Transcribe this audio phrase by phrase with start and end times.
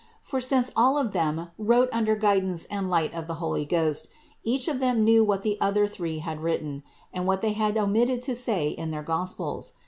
[0.23, 4.07] For, since all of them wrote under guidance and light of the Holy Ghost,
[4.41, 6.81] each of them knew what the other three had written,
[7.13, 9.73] and what they had omitted to say in their Gospels.